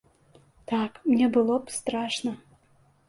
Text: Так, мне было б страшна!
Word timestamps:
Так, 0.71 0.97
мне 1.11 1.27
было 1.35 1.59
б 1.67 1.77
страшна! 1.77 2.33